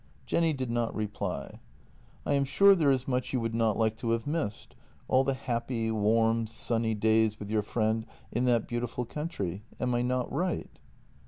[0.25, 1.59] Jenny did not reply."
[2.25, 4.73] I am sure there is much you would not like to have missed—
[5.07, 9.61] all the happy, warm, sunny days with your friend in that beautiful country.
[9.79, 10.79] Am I not right